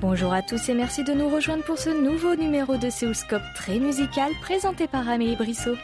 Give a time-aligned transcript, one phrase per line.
[0.00, 3.78] Bonjour à tous et merci de nous rejoindre pour ce nouveau numéro de Séoulscope très
[3.78, 5.76] musical présenté par Amélie Brissot.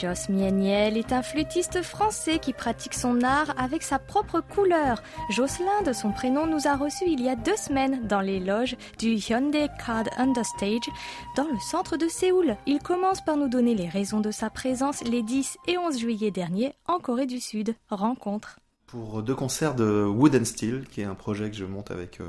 [0.00, 5.02] Jos Mieniel est un flûtiste français qui pratique son art avec sa propre couleur.
[5.30, 8.76] Jocelyn, de son prénom, nous a reçus il y a deux semaines dans les loges
[8.98, 10.88] du Hyundai Card Understage
[11.36, 12.56] dans le centre de Séoul.
[12.66, 16.30] Il commence par nous donner les raisons de sa présence les 10 et 11 juillet
[16.30, 17.74] dernier en Corée du Sud.
[17.90, 21.90] Rencontre pour deux concerts de Wood and Steel, qui est un projet que je monte
[21.90, 22.28] avec euh,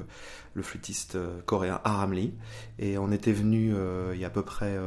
[0.54, 2.34] le flûtiste euh, coréen Aram Lee.
[2.80, 4.78] Et on était venu euh, il y a à peu près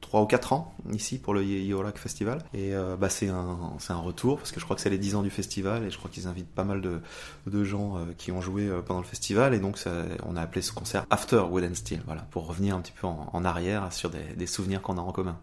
[0.00, 2.44] trois ou quatre ans ici pour le Yeorak Festival.
[2.54, 5.22] Et bah, c'est un, un retour parce que je crois que c'est les 10 ans
[5.22, 7.00] du festival et je crois qu'ils invitent pas mal de,
[7.46, 9.54] de gens qui ont joué pendant le festival.
[9.54, 9.78] Et donc
[10.24, 13.06] on a appelé ce concert After Wood and Steel, voilà, pour revenir un petit peu
[13.06, 15.36] en, arrière sur des souvenirs qu'on a en commun.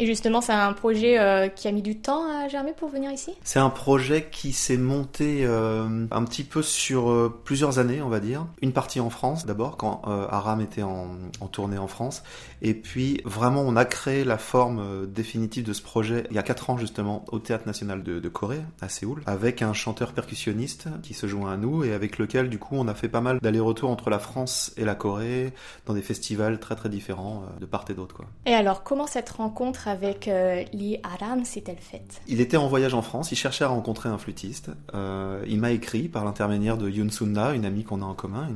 [0.00, 3.12] Et justement, c'est un projet euh, qui a mis du temps à germer pour venir
[3.12, 3.32] ici?
[3.44, 8.08] C'est un projet qui s'est monté euh, un petit peu sur euh, plusieurs années, on
[8.08, 8.46] va dire.
[8.60, 12.22] Une partie en France, d'abord, quand Aram était en, en, tournée en France.
[12.60, 16.42] Et puis, vraiment, on a créé la forme définitive de ce projet il y a
[16.42, 20.88] quatre ans, justement, au Théâtre National de, de, Corée, à Séoul, avec un chanteur percussionniste
[21.02, 23.38] qui se joint à nous et avec lequel, du coup, on a fait pas mal
[23.40, 25.52] d'allers-retours entre la France et la Corée,
[25.86, 28.22] dans des festivals très très différents de part et d'autre.
[28.46, 31.76] Et alors, comment cette rencontre avec euh, Lee Aram s'est-elle
[32.26, 34.70] Il était en voyage en France, il cherchait à rencontrer un flûtiste.
[34.94, 38.48] Euh, il m'a écrit par l'intermédiaire de Yoon Sunna, une amie qu'on a en commun,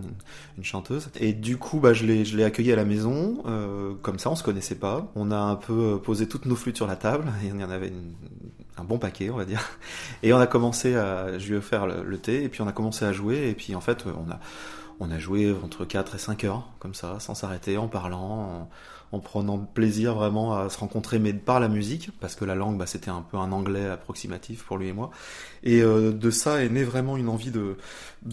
[0.56, 1.10] une, chanteuse.
[1.20, 3.42] Et du coup, bah, je l'ai accueilli à la maison.
[3.46, 5.10] Euh, comme ça, on se connaissait pas.
[5.14, 7.32] On a un peu posé toutes nos flûtes sur la table.
[7.42, 7.92] Il y en avait
[8.76, 9.64] un bon paquet, on va dire.
[10.22, 12.72] Et on a commencé à, je lui ai offert le, thé, et puis on a
[12.72, 14.40] commencé à jouer, et puis en fait, on a,
[15.00, 18.68] on a joué entre 4 et 5 heures, comme ça, sans s'arrêter, en parlant,
[19.18, 22.86] prenant plaisir vraiment à se rencontrer, mais par la musique, parce que la langue, bah,
[22.86, 25.10] c'était un peu un anglais approximatif pour lui et moi.
[25.62, 27.76] Et euh, de ça est née vraiment une envie de,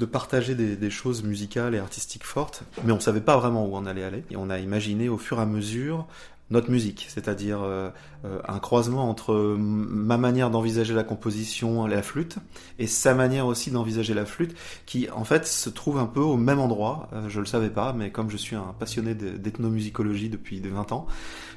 [0.05, 3.85] partager des, des, choses musicales et artistiques fortes, mais on savait pas vraiment où on
[3.85, 4.23] allait aller.
[4.29, 6.05] Et on a imaginé au fur et à mesure
[6.51, 7.89] notre musique, c'est-à-dire euh,
[8.23, 12.37] euh, un croisement entre ma manière d'envisager la composition, la flûte,
[12.77, 16.37] et sa manière aussi d'envisager la flûte, qui en fait se trouve un peu au
[16.37, 17.09] même endroit.
[17.13, 21.07] Euh, je le savais pas, mais comme je suis un passionné d'ethnomusicologie depuis 20 ans,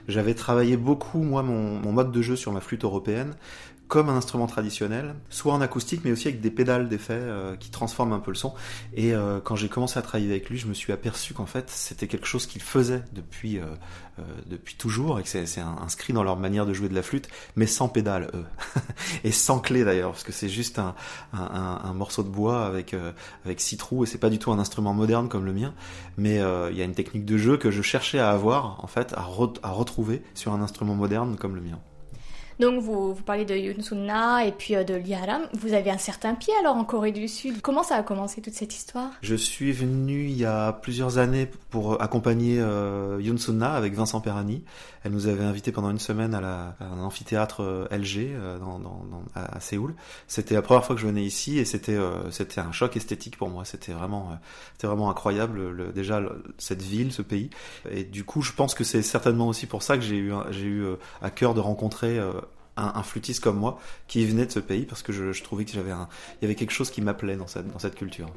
[0.09, 3.35] j'avais travaillé beaucoup moi mon, mode de jeu sur ma flûte européenne
[3.89, 7.71] comme un instrument traditionnel, soit en acoustique, mais aussi avec des pédales d'effet euh, qui
[7.71, 8.53] transforment un peu le son.
[8.95, 11.71] Et euh, quand j'ai commencé à travailler avec lui, je me suis aperçu qu'en fait,
[11.71, 13.65] c'était quelque chose qu'il faisait depuis, euh,
[14.47, 17.67] depuis toujours, et que c'est inscrit dans leur manière de jouer de la flûte, mais
[17.67, 18.45] sans pédales, eux.
[19.25, 20.95] et sans clé d'ailleurs, parce que c'est juste un,
[21.33, 22.95] un, un, morceau de bois avec,
[23.47, 25.73] avec six trous, et c'est pas du tout un instrument moderne comme le mien,
[26.19, 29.15] mais il y a une technique de jeu que je cherchais à avoir, en fait,
[29.15, 29.21] à,
[29.63, 31.79] à retrouver sur un instrument moderne comme le mien.
[32.61, 33.77] Donc vous, vous parlez de Yoon
[34.45, 35.43] et puis euh, de Liaram.
[35.53, 37.61] Vous avez un certain pied alors en Corée du Sud.
[37.61, 39.11] Comment ça a commencé toute cette histoire?
[39.23, 43.21] Je suis venu il y a plusieurs années pour accompagner euh,
[43.61, 44.65] avec Vincent Perani.
[45.05, 48.59] Elle nous avait invité pendant une semaine à, la, à un amphithéâtre euh, LG euh,
[48.59, 49.95] dans, dans, dans, à, Séoul.
[50.27, 53.37] C'était la première fois que je venais ici et c'était euh, c'était un choc esthétique
[53.37, 53.65] pour moi.
[53.65, 54.39] C'était vraiment
[54.75, 56.21] c'était vraiment incroyable le, déjà
[56.59, 57.51] cette ville, ce pays.
[57.91, 60.67] Et du coup, je pense que c'est certainement aussi pour ça que j'ai eu j'ai
[60.67, 60.87] eu
[61.23, 62.21] à cœur de rencontrer
[62.79, 66.45] un, flûtiste comme moi qui venait de ce pays parce que je, trouvais qu'il y
[66.45, 68.31] avait quelque chose qui m'appelait dans cette, dans cette culture.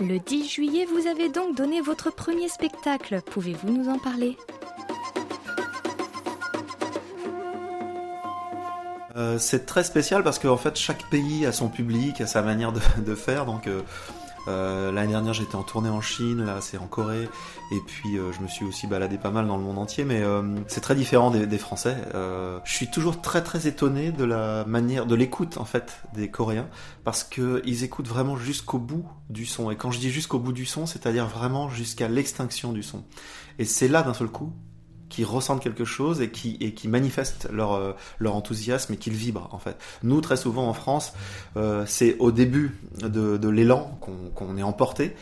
[0.00, 3.20] Le 10 juillet, vous avez donc donné votre premier spectacle.
[3.20, 4.38] Pouvez-vous nous en parler?
[9.18, 12.72] Euh, c'est très spécial parce qu'en fait chaque pays a son public, a sa manière
[13.04, 13.46] de, faire.
[13.46, 13.82] Donc euh,
[14.46, 17.28] euh, l'année dernière j'étais en tournée en Chine, là c'est en Corée,
[17.72, 20.22] et puis je me suis aussi baladé pas mal dans le monde entier, mais
[20.68, 21.96] c'est très différent des, Français.
[22.14, 26.68] je suis toujours très très étonné de la manière, de l'écoute en fait des Coréens,
[27.04, 29.70] parce que ils écoutent vraiment jusqu'au bout du son.
[29.70, 33.04] Et quand je dis jusqu'au bout du son, c'est-à-dire vraiment jusqu'à l'extinction du son.
[33.58, 34.52] Et c'est là d'un seul coup
[35.08, 39.14] qui ressentent quelque chose et qui, et qui manifestent leur, euh, leur enthousiasme et qu'ils
[39.14, 39.76] vibrent en fait.
[40.02, 41.12] Nous, très souvent en France,
[41.56, 43.98] euh, c'est au début de, de l'élan
[44.34, 45.16] qu'on est emporté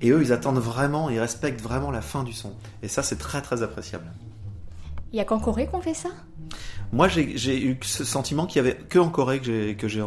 [0.00, 2.52] et eux, ils attendent vraiment, ils respectent vraiment la fin du son.
[2.82, 4.12] Et ça, c'est très très appréciable.
[5.12, 6.08] Il y a qu'en Corée qu'on fait ça?
[6.90, 10.02] Moi, j'ai eu ce sentiment qu'il y avait que en Corée que j'ai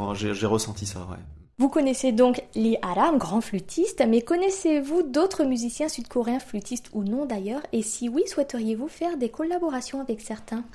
[0.45, 1.17] ressenti ça, ouais.
[1.57, 7.25] Vous connaissez donc Lee Aram, grand flûtiste, mais connaissez-vous d'autres musiciens sud-coréens, flûtistes ou non
[7.25, 7.61] d'ailleurs?
[7.71, 10.65] Et si oui, souhaiteriez-vous faire des collaborations avec certains?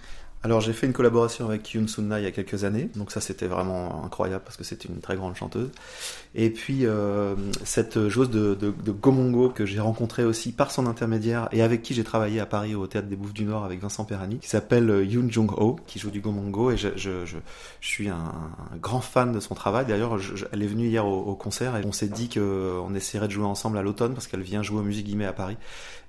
[0.43, 3.21] Alors j'ai fait une collaboration avec Yoon Sunna il y a quelques années, donc ça
[3.21, 5.71] c'était vraiment incroyable parce que c'était une très grande chanteuse.
[6.35, 10.87] Et puis euh, cette joueuse de, de, de Gomongo que j'ai rencontrée aussi par son
[10.87, 13.83] intermédiaire et avec qui j'ai travaillé à Paris au Théâtre des Bouffes du Nord avec
[13.83, 17.27] Vincent Perani, qui s'appelle euh, Yoon Jung Ho, qui joue du Gomongo et je, je,
[17.27, 17.37] je,
[17.83, 18.33] je suis un,
[18.81, 19.85] grand fan de son travail.
[19.85, 20.19] D'ailleurs
[20.53, 23.77] elle est venue hier au, concert et on s'est dit qu'on essaierait de jouer ensemble
[23.77, 25.59] à l'automne parce qu'elle vient jouer au Musique Guillemets à Paris.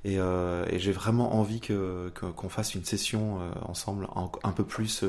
[0.03, 4.07] Et, euh, j'ai vraiment envie que qu'on fasse une session euh, ensemble
[4.43, 5.03] un, peu plus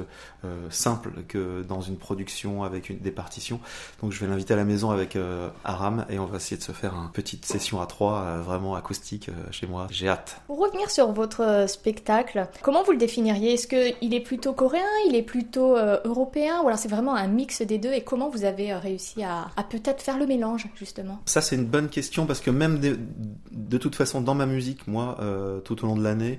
[0.44, 3.60] euh, simple que dans une production avec une, des partitions.
[4.00, 6.62] Donc je vais l'inviter à la maison avec euh, Aram et on va essayer de
[6.62, 9.86] se faire une petite session à trois euh, vraiment acoustique euh, chez moi.
[9.90, 10.40] J'ai hâte.
[10.46, 13.54] Pour revenir sur votre spectacle, comment vous le définiriez?
[13.54, 17.62] Est-ce qu'il est plutôt coréen, il est plutôt européen ou alors c'est vraiment un mix
[17.62, 17.92] des deux?
[17.92, 21.20] Et comment vous avez réussi à, à peut-être faire le mélange justement?
[21.26, 22.98] Ça c'est une bonne question parce que même de,
[23.50, 26.38] de toute façon dans ma musique moi, euh, tout au long de l'année,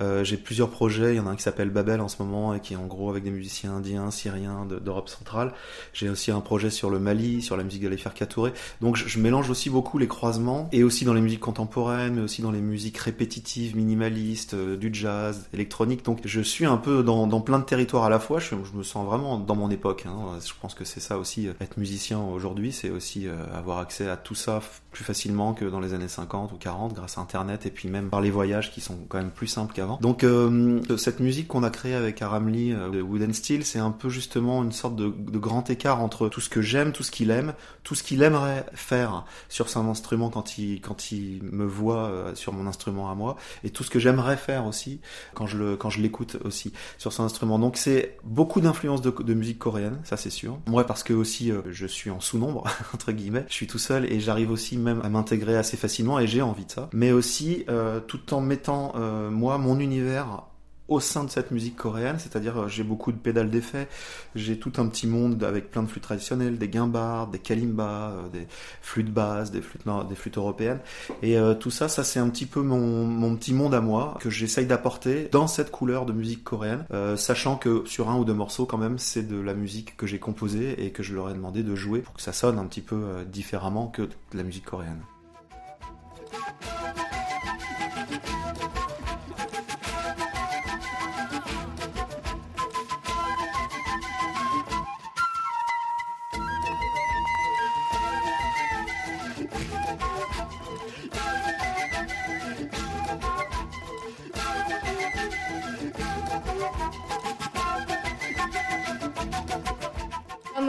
[0.00, 1.14] euh, j'ai plusieurs projets.
[1.14, 2.86] Il y en a un qui s'appelle Babel en ce moment et qui est en
[2.86, 5.52] gros avec des musiciens indiens, syriens, d'Europe centrale.
[5.92, 8.52] J'ai aussi un projet sur le Mali, sur la musique d'Alifer Katouré.
[8.80, 12.42] Donc je, mélange aussi beaucoup les croisements et aussi dans les musiques contemporaines, mais aussi
[12.42, 16.04] dans les musiques répétitives, minimalistes, euh, du jazz, électronique.
[16.04, 18.38] Donc je suis un peu dans, plein de territoires à la fois.
[18.38, 20.04] Je, me sens vraiment dans mon époque.
[20.06, 20.38] Hein.
[20.44, 24.16] Je pense que c'est ça aussi, être musicien aujourd'hui, c'est aussi euh, avoir accès à
[24.16, 24.60] tout ça
[24.90, 28.08] plus facilement que dans les années 50 ou 40 grâce à Internet et puis même
[28.08, 29.98] par les voyages qui sont quand même plus simples qu'avant.
[30.00, 33.78] Donc euh, cette musique qu'on a créée avec Aram Lee euh, de Wooden Steel, c'est
[33.78, 37.10] un peu justement une sorte de, grand écart entre tout ce que j'aime, tout ce
[37.10, 37.54] qu'il aime,
[37.84, 42.34] tout ce qu'il aimerait faire sur son instrument quand il quand il me voit euh,
[42.34, 45.00] sur mon instrument à moi, et tout ce que j'aimerais faire aussi
[45.34, 47.58] quand je l'écoute aussi sur son instrument.
[47.58, 50.58] Donc c'est beaucoup d'influence de, musique coréenne, ça c'est sûr.
[50.66, 52.64] Moi parce que aussi euh, je suis en sous-nombre
[52.94, 56.26] entre guillemets, je suis tout seul et j'arrive aussi même à m'intégrer assez facilement et
[56.26, 56.88] j'ai envie de ça.
[56.92, 57.66] Mais aussi
[58.06, 58.94] tout en mettant
[59.30, 60.47] moi mon univers
[60.88, 63.88] au sein de cette musique coréenne, c'est-à-dire euh, j'ai beaucoup de pédales d'effet,
[64.34, 68.28] j'ai tout un petit monde avec plein de flûtes traditionnelles, des guimbards, des kalimbas, euh,
[68.32, 68.46] des
[68.80, 70.80] flûtes basses, des flûtes, des flûtes européennes,
[71.22, 74.16] et euh, tout ça, ça c'est un petit peu mon, mon, petit monde à moi
[74.20, 76.84] que j'essaye d'apporter dans cette couleur de musique coréenne,
[77.16, 80.18] sachant que sur un ou deux morceaux quand même c'est de la musique que j'ai
[80.18, 82.80] composée et que je leur ai demandé de jouer pour que ça sonne un petit
[82.80, 85.02] peu différemment que de la musique coréenne.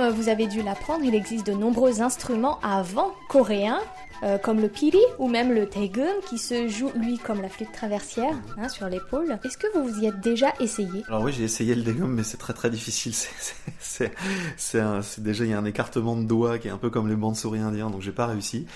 [0.08, 3.82] Vous avez dû l'apprendre, il existe de nombreux instruments avant coréens,
[4.24, 7.72] euh, comme le piri ou même le taegum, qui se joue lui comme la flûte
[7.74, 9.38] traversière hein, sur l'épaule.
[9.44, 11.04] Est-ce que vous vous y êtes déjà essayé?
[11.08, 13.14] Alors oui, j'ai essayé le taegum, mais c'est très très difficile.
[14.58, 17.16] C'est déjà il y a un écartement de doigts qui est un peu comme les
[17.16, 18.68] bandes souris indiens, donc j'ai pas réussi.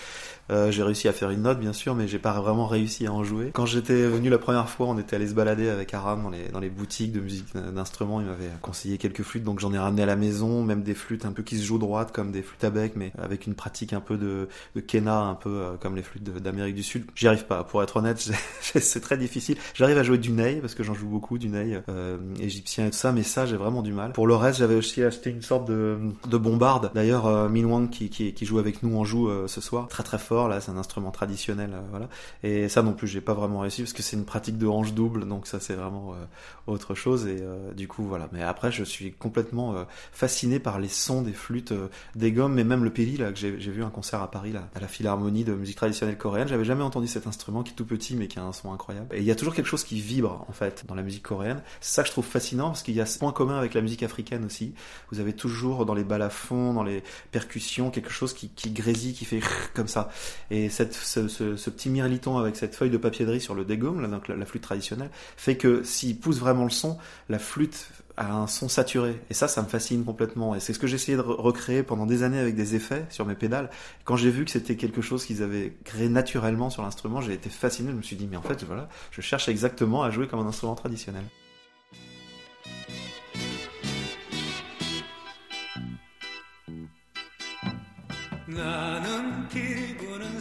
[0.51, 3.13] Euh, j'ai réussi à faire une note, bien sûr, mais j'ai pas vraiment réussi à
[3.13, 3.51] en jouer.
[3.53, 6.49] Quand j'étais venu la première fois, on était allé se balader avec Aram dans les,
[6.49, 8.19] dans les boutiques de musique d'instruments.
[8.21, 11.25] Il m'avait conseillé quelques flûtes, donc j'en ai ramené à la maison, même des flûtes
[11.25, 13.93] un peu qui se jouent droite, comme des flûtes à bec, mais avec une pratique
[13.93, 17.05] un peu de, de kena, un peu euh, comme les flûtes d'Amérique du Sud.
[17.15, 18.19] J'y arrive pas, pour être honnête,
[18.61, 19.57] c'est très difficile.
[19.73, 22.89] J'arrive à jouer du ney, parce que j'en joue beaucoup, du ney euh, égyptien et
[22.89, 24.11] tout ça, mais ça, j'ai vraiment du mal.
[24.11, 26.91] Pour le reste, j'avais aussi acheté une sorte de, de bombarde.
[26.93, 29.87] D'ailleurs, euh, Min Wang, qui, qui, qui joue avec nous, en joue ce soir.
[29.87, 32.09] Très très fort, là, c'est un instrument traditionnel, euh, voilà.
[32.43, 34.93] Et ça non plus, j'ai pas vraiment réussi parce que c'est une pratique de hanche
[34.93, 36.25] double, donc ça c'est vraiment euh,
[36.71, 37.27] autre chose.
[37.27, 38.29] Et euh, du coup voilà.
[38.31, 39.75] Mais après, je suis complètement
[40.11, 41.73] fasciné par les sons des flûtes,
[42.15, 44.69] des gommes, mais même le peli là que j'ai vu un concert à Paris là,
[44.75, 46.47] à la Philharmonie de musique traditionnelle coréenne.
[46.47, 49.07] J'avais jamais entendu cet instrument qui est tout petit mais qui a un son incroyable.
[49.15, 51.61] Et il y a toujours quelque chose qui vibre en fait dans la musique coréenne.
[51.81, 53.81] C'est ça que je trouve fascinant parce qu'il y a ce point commun avec la
[53.81, 54.73] musique africaine aussi.
[55.11, 59.25] Vous avez toujours dans les balafons, dans les percussions, quelque chose qui, qui grésille, qui
[59.25, 59.41] fait
[59.73, 60.09] comme ça.
[60.51, 64.61] Et ce, petit mirliton avec cette feuille de papier de sur le dégaume, la, flûte
[64.61, 66.97] traditionnelle, fait que s'il pousse vraiment le son,
[67.29, 69.19] la flûte a un son saturé.
[69.29, 70.55] Et ça, ça me fascine complètement.
[70.55, 73.25] Et c'est ce que j'ai essayé de recréer pendant des années avec des effets sur
[73.25, 73.69] mes pédales.
[74.05, 77.49] Quand j'ai vu que c'était quelque chose qu'ils avaient créé naturellement sur l'instrument, j'ai été
[77.49, 77.91] fasciné.
[77.91, 80.47] Je me suis dit, mais en fait, voilà, je cherche exactement à jouer comme un
[80.47, 81.23] instrument traditionnel.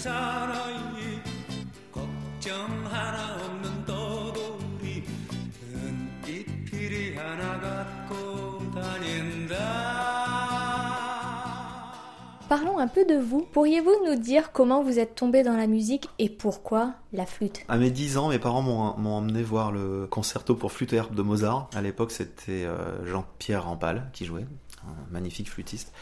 [0.01, 1.22] 사나이
[1.92, 5.04] 걱정 하나 없는 떠돌이
[5.74, 10.18] 은빛 피리 하나 갖고 다닌다
[12.48, 13.46] parlons un peu de vous.
[13.51, 17.77] Pourriez-vous nous dire comment vous êtes tombé dans la musique et pourquoi la flûte À
[17.77, 21.22] mes 10 ans, mes parents m'ont emmené voir le concerto pour flûte et harpe de
[21.22, 21.70] Mozart.
[21.75, 24.46] À l'époque, c'était euh, Jean-Pierre Rampal qui jouait
[25.11, 25.93] magnifique flûtiste.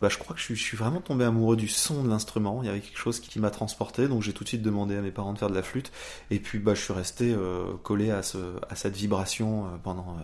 [0.00, 2.60] Bah, je crois que je suis, vraiment tombé amoureux du son de l'instrument.
[2.62, 5.00] Il y avait quelque chose qui, m'a transporté, donc j'ai tout de suite demandé à
[5.00, 5.92] mes parents de faire de la flûte.
[6.30, 8.38] Et puis bah, je suis resté euh, collé à, ce,
[8.68, 10.16] à cette vibration euh, pendant,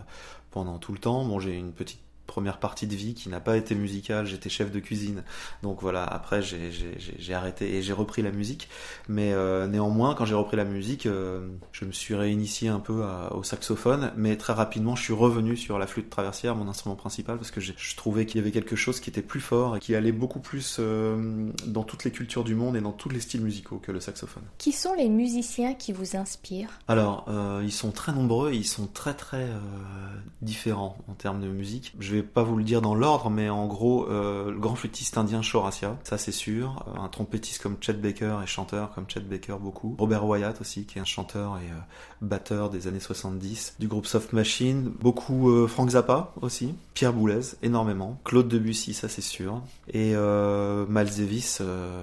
[0.51, 1.25] pendant tout le temps.
[1.25, 4.71] Bon, j'ai une petite première partie de vie qui n'a pas été musicale, j'étais chef
[4.71, 5.23] de cuisine.
[5.63, 8.69] Donc voilà, après j'ai arrêté et j'ai repris la musique.
[9.07, 13.03] Mais euh, néanmoins, quand j'ai repris la musique, euh, je me suis réinitié un peu
[13.31, 17.37] au saxophone, mais très rapidement je suis revenu sur la flûte traversière, mon instrument principal,
[17.37, 19.95] parce que je trouvais qu'il y avait quelque chose qui était plus fort et qui
[19.95, 23.41] allait beaucoup plus euh, dans toutes les cultures du monde et dans tous les styles
[23.41, 24.43] musicaux que le saxophone.
[24.57, 26.79] Qui sont les musiciens qui vous inspirent?
[26.87, 27.29] Alors,
[27.63, 29.47] ils sont très nombreux, ils sont très très
[30.41, 31.93] différents en termes de musique.
[31.99, 35.17] Je vais pas vous le dire dans l'ordre, mais en gros, euh, le grand flûtiste
[35.17, 36.85] indien Shorasia, ça c'est sûr.
[36.87, 39.95] Euh, un trompettiste comme Chet Baker et chanteur comme Chet Baker beaucoup.
[39.97, 41.79] Robert Wyatt aussi, qui est un chanteur et euh,
[42.21, 44.91] batteur des années 70 du groupe Soft Machine.
[44.99, 46.75] Beaucoup Frank Zappa aussi.
[46.93, 48.19] Pierre Boulez, énormément.
[48.23, 49.61] Claude Debussy, ça c'est sûr.
[49.91, 51.61] Et Miles Davis,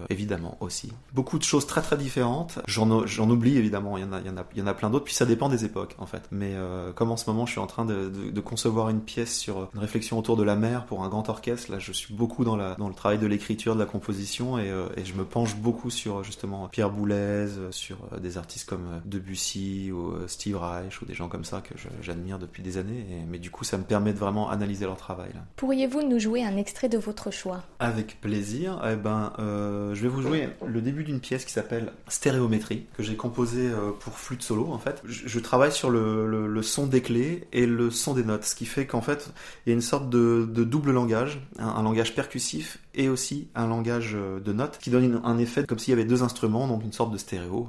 [0.09, 0.93] évidemment aussi.
[1.15, 2.59] Beaucoup de choses très très différentes.
[2.67, 5.05] J'en oublie évidemment, il y en a, y en a, y en a plein d'autres.
[5.05, 6.23] Puis ça dépend des époques en fait.
[6.33, 6.55] Mais
[6.97, 9.98] comme en ce moment, je suis en train de concevoir une pièce sur une réflexion
[10.19, 11.71] autour de la mer pour un grand orchestre.
[11.71, 14.71] Là, je suis beaucoup dans, la, dans le travail de l'écriture, de la composition, et,
[14.71, 18.69] euh, et, je me penche beaucoup sur justement Pierre Boulez, euh, sur euh, des artistes
[18.69, 23.05] comme Debussy ou Steve Reich ou des gens comme ça que j'admire depuis des années.
[23.11, 25.31] Et, mais du coup, ça me permet de vraiment analyser leur travail.
[25.57, 27.63] Pourriez-vous nous jouer un extrait de votre choix?
[27.79, 28.81] Avec plaisir.
[28.91, 33.03] Eh ben, euh, je vais vous jouer le début d'une pièce qui s'appelle Stéréométrie que
[33.03, 34.69] j'ai composée pour flûte solo.
[34.73, 38.15] En fait, je, je travaille sur le, le, le son des clés et le son
[38.15, 39.31] des notes, ce qui fait qu'en fait,
[39.65, 44.13] il y a une sorte de, double langage, un, langage percussif et aussi un langage
[44.15, 46.93] euh, de notes qui donne un effet comme s'il y avait deux instruments, donc une
[46.93, 47.69] sorte de stéréo.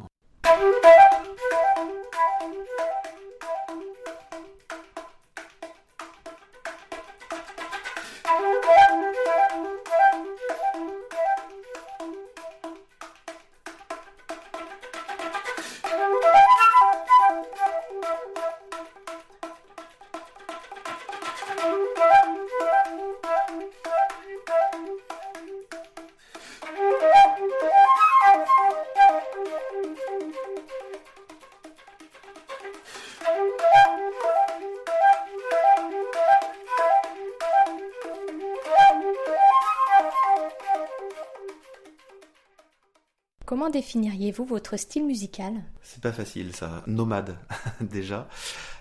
[43.70, 45.54] Définiriez-vous votre style musical?
[45.82, 46.84] C'est pas facile ça.
[46.88, 47.38] Nomade
[47.82, 48.28] déjà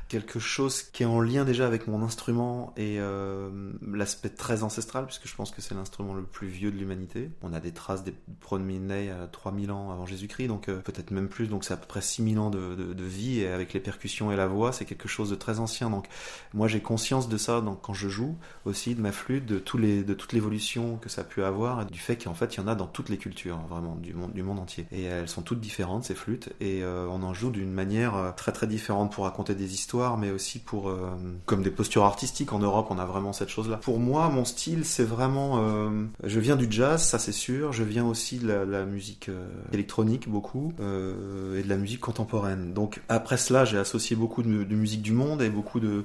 [0.09, 5.05] quelque chose qui est en lien déjà avec mon instrument et euh, l'aspect très ancestral,
[5.05, 7.31] puisque je pense que c'est l'instrument le plus vieux de l'humanité.
[7.43, 11.29] On a des traces des promenades à 3000 ans avant Jésus-Christ, donc euh, peut-être même
[11.29, 14.33] plus, donc c'est à peu près 6000 ans de, de, vie, et avec les percussions
[14.33, 15.91] et la voix, c'est quelque chose de très ancien.
[15.91, 16.07] Donc
[16.55, 19.77] moi j'ai conscience de ça donc, quand je joue aussi, de ma flûte, de, tous
[19.77, 22.61] les, de toute l'évolution que ça a pu avoir, et du fait qu'en fait il
[22.61, 24.87] y en a dans toutes les cultures, vraiment, du monde, du monde entier.
[24.91, 28.53] Et elles sont toutes différentes, ces flûtes, et euh, on en joue d'une manière très
[28.53, 31.11] très différente pour raconter des histoires mais aussi pour euh,
[31.47, 33.76] comme des postures artistiques en Europe, on a vraiment cette chose-là.
[33.78, 37.73] Pour moi, mon style, c'est vraiment, euh, je viens du jazz, ça c'est sûr.
[37.73, 42.73] Je viens aussi de la, musique euh, électronique beaucoup et de la musique contemporaine.
[42.73, 46.05] Donc après cela, j'ai associé beaucoup de, musique du monde et beaucoup de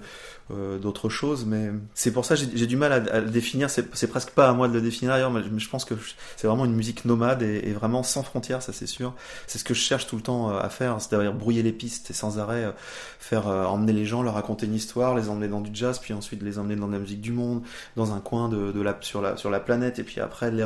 [0.49, 3.69] d'autres choses, mais c'est pour ça j'ai du mal à, le définir.
[3.69, 5.95] C'est presque pas à moi de le définir d'ailleurs, mais je pense que
[6.35, 9.13] c'est vraiment une musique nomade et, vraiment sans frontières, ça c'est sûr.
[9.47, 12.13] C'est ce que je cherche tout le temps à faire, c'est-à-dire brouiller les pistes et
[12.13, 12.73] sans arrêt
[13.19, 16.43] faire emmener les gens, leur raconter une histoire, les emmener dans du jazz, puis ensuite
[16.43, 17.63] les emmener dans la musique du monde,
[17.95, 20.65] dans un coin de, de la, sur, la, sur la planète, et puis après les,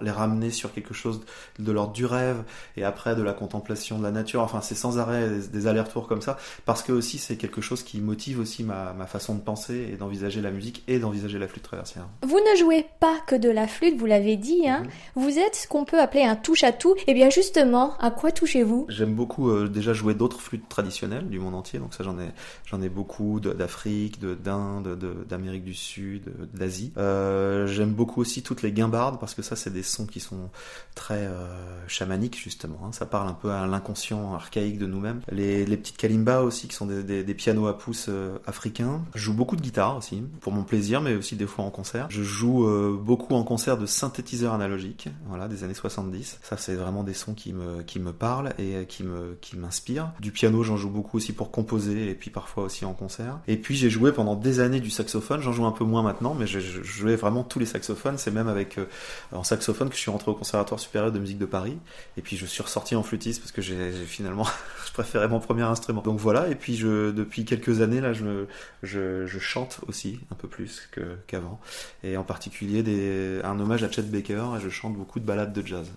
[0.00, 1.20] les, ramener sur quelque chose
[1.58, 2.42] de l'ordre du rêve,
[2.76, 4.40] et après de la contemplation de la nature.
[4.40, 8.00] Enfin, c'est sans arrêt des, allers-retours comme ça, parce que aussi c'est quelque chose qui
[8.00, 11.62] motive aussi ma, ma façon de penser et d'envisager la musique et d'envisager la flûte
[11.62, 12.08] traversière.
[12.22, 14.82] Vous ne jouez pas que de la flûte, vous l'avez dit, hein.
[14.82, 15.22] Mhm.
[15.22, 16.94] Vous êtes ce qu'on peut appeler un touche-à-tout.
[16.96, 18.86] Et eh bien justement, à quoi touchez-vous?
[18.88, 22.28] J'aime beaucoup euh, déjà jouer d'autres flûtes traditionnelles du monde entier, donc ça j'en ai
[22.72, 26.92] J'en ai beaucoup d'Afrique, d'Inde, d'Amérique du Sud, d'Asie.
[26.96, 30.48] Euh, J'aime beaucoup aussi toutes les guimbardes parce que ça, c'est des sons qui sont
[30.94, 32.80] très euh, chamaniques justement.
[32.84, 32.92] Hein.
[32.92, 35.20] Ça parle un peu à l'inconscient archaïque de nous-mêmes.
[35.30, 38.38] Les, les, petites kalimbas aussi qui sont des, des, des pianos à pouces euh,
[39.14, 42.06] Je joue beaucoup de guitare aussi pour mon plaisir, mais aussi des fois en concert.
[42.10, 46.38] Je joue euh, beaucoup en concert de synthétiseurs analogiques, voilà, des années 70.
[46.42, 50.12] Ça, c'est vraiment des sons qui me qui me parlent et qui me qui m'inspirent.
[50.20, 53.38] Du piano, j'en joue beaucoup aussi pour composer et puis parfois aussi en concert.
[53.48, 56.34] Et puis j'ai joué pendant des années du saxophone, j'en joue un peu moins maintenant,
[56.34, 58.18] mais je, jouais vraiment tous les saxophones.
[58.18, 58.86] C'est même avec euh,
[59.32, 61.78] en saxophone que je suis rentré au Conservatoire supérieur de musique de Paris.
[62.16, 64.46] Et puis je suis ressorti en flûtiste parce que j'ai finalement
[64.86, 66.02] je préférais mon premier instrument.
[66.02, 66.48] Donc voilà.
[66.48, 68.46] Et puis je depuis quelques années là, je,
[68.82, 70.88] je, je chante aussi un peu plus
[71.26, 71.60] qu'avant.
[72.02, 74.44] et en particulier des, un hommage à Chet Baker.
[74.56, 75.90] Et je chante beaucoup de ballades de jazz.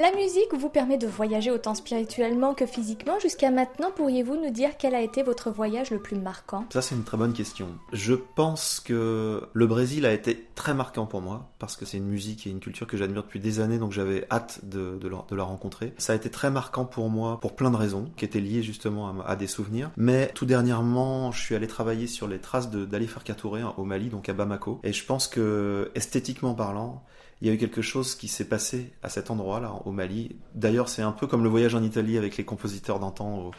[0.00, 3.18] La musique vous permet de voyager autant spirituellement que physiquement.
[3.18, 6.66] Jusqu'à maintenant, pourriez-vous nous dire quel a été votre voyage le plus marquant?
[6.72, 7.66] Ça, c'est une très bonne question.
[7.92, 12.06] Je pense que le Brésil a été très marquant pour moi parce que c'est une
[12.06, 15.00] musique et une culture que j'admire depuis des années, donc j'avais hâte de,
[15.32, 15.92] la, rencontrer.
[15.98, 19.20] Ça a été très marquant pour moi pour plein de raisons qui étaient liées justement
[19.22, 19.90] à, des souvenirs.
[19.96, 24.10] Mais tout dernièrement, je suis allé travailler sur les traces d'Ali Farka Touré au Mali,
[24.10, 24.78] donc à Bamako.
[24.84, 27.02] Et je pense que esthétiquement parlant,
[27.40, 30.36] il y a eu quelque chose qui s'est passé à cet endroit-là, au Mali.
[30.54, 33.50] D'ailleurs, c'est un peu comme le voyage en Italie avec les compositeurs d'antan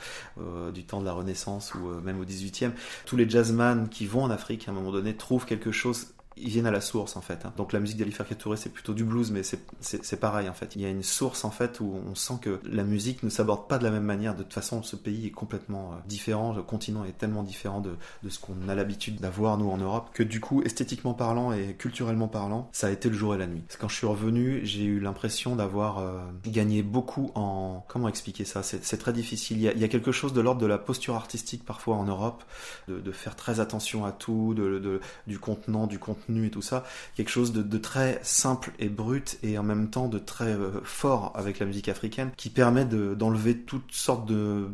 [0.73, 2.71] du temps de la Renaissance ou euh, même au 18e.
[3.05, 6.49] Tous les jazzman qui vont en Afrique, à un moment donné, trouvent quelque chose ils
[6.49, 7.45] viennent à la source en fait.
[7.45, 7.53] Hein.
[7.57, 10.75] Donc la musique d'Ali Farka Touré c'est plutôt du blues, mais c'est pareil en fait.
[10.75, 13.67] Il y a une source en fait où on sent que la musique ne s'aborde
[13.67, 14.35] pas de la même manière.
[14.35, 17.95] De toute façon, ce pays est complètement euh, différent, le continent est tellement différent de,
[18.23, 21.75] de ce qu'on a l'habitude d'avoir nous en Europe que du coup, esthétiquement parlant et
[21.75, 23.63] culturellement parlant, ça a été le jour et la nuit.
[23.79, 28.63] Quand je suis revenu, j'ai eu l'impression d'avoir euh, gagné beaucoup en comment expliquer ça?
[28.63, 29.57] C'est très difficile.
[29.57, 31.95] Il y, a, il y, a, quelque chose de l'ordre de la posture artistique parfois
[31.95, 32.43] en Europe,
[32.87, 36.61] de, de faire très attention à tout, de, de, du contenant, du contenu et tout
[36.61, 36.83] ça,
[37.15, 41.31] quelque chose de, très simple et brut et en même temps de très euh, fort
[41.35, 44.67] avec la musique africaine qui permet d'enlever toutes sortes de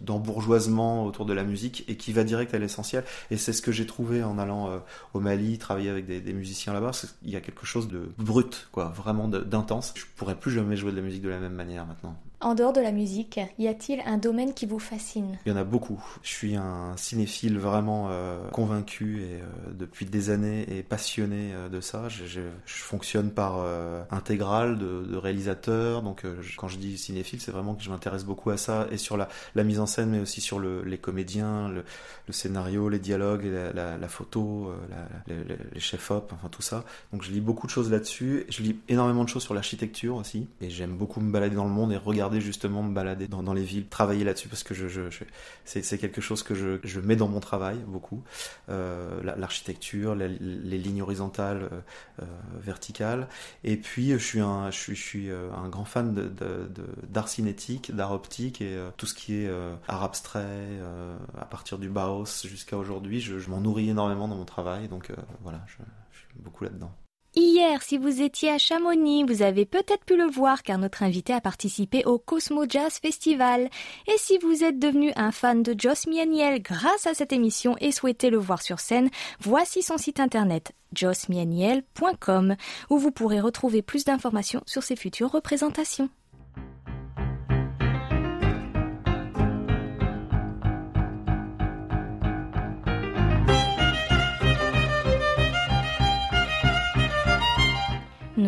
[0.00, 3.04] d'embourgeoisement autour de la musique et qui va direct à l'essentiel.
[3.30, 4.78] Et c'est ce que j'ai trouvé en allant euh,
[5.14, 6.92] au Mali, travailler avec des, des musiciens là-bas.
[7.22, 9.94] Il y a quelque chose de brut, quoi, vraiment d'intense.
[9.96, 12.16] Je pourrais plus jamais jouer de la musique de la même manière maintenant.
[12.44, 15.38] En dehors de la musique, y a-t-il un domaine qui vous fascine?
[15.46, 16.04] Il y en a beaucoup.
[16.22, 21.70] Je suis un cinéphile vraiment euh, convaincu et euh, depuis des années et passionné euh,
[21.70, 22.10] de ça.
[22.10, 23.64] Je, fonctionne par
[24.10, 26.02] intégrale de, réalisateur.
[26.02, 26.24] Donc
[26.58, 29.26] quand je dis cinéphile, c'est vraiment que je m'intéresse beaucoup à ça et sur la,
[29.64, 31.82] mise en scène, mais aussi sur le, les comédiens, le,
[32.30, 34.70] scénario, les dialogues, la photo,
[35.26, 35.36] les,
[35.72, 36.84] les chefs-op, enfin tout ça.
[37.12, 38.44] Donc je lis beaucoup de choses là-dessus.
[38.50, 40.46] Je lis énormément de choses sur l'architecture aussi.
[40.60, 43.62] Et j'aime beaucoup me balader dans le monde et regarder justement me balader dans, les
[43.62, 44.74] villes, travailler là-dessus parce que
[45.64, 48.22] c'est quelque chose que je, mets dans mon travail beaucoup.
[48.68, 50.28] Euh, l'architecture, les,
[50.78, 51.80] lignes horizontales, euh,
[52.22, 52.26] euh,
[52.60, 53.28] verticales.
[53.62, 59.06] Et puis je suis un, un grand fan d'art de, cinétique, d'art optique et tout
[59.06, 59.50] ce qui est
[59.88, 60.80] art abstrait,
[61.38, 64.88] à partir du Bauhaus jusqu'à aujourd'hui, je, m'en nourris énormément dans mon travail.
[64.88, 65.10] Donc
[65.42, 65.74] voilà, je
[66.18, 66.94] suis beaucoup là-dedans.
[67.36, 71.32] Hier, si vous étiez à Chamonix, vous avez peut-être pu le voir car notre invité
[71.32, 73.70] a participé au Cosmo Jazz Festival.
[74.06, 77.90] Et si vous êtes devenu un fan de Joss Mianiel grâce à cette émission et
[77.90, 82.54] souhaitez le voir sur scène, voici son site internet jossmianiel.com
[82.88, 86.10] où vous pourrez retrouver plus d'informations sur ses futures représentations.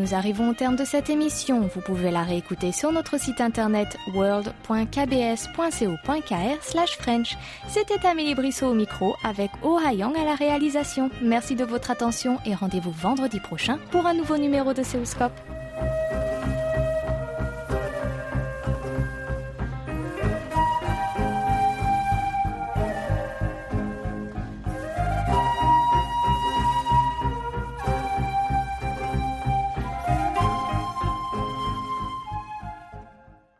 [0.06, 1.68] Nous arrivons au terme de cette émission.
[1.74, 7.36] Vous pouvez la réécouter sur notre site internet world.kbs.co.kr French.
[7.66, 11.10] C'était Amélie Brissot au micro avec Oh Yang à la réalisation.
[11.22, 15.55] Merci de votre attention et rendez-vous vendredi prochain pour un nouveau numéro de Seoulscope.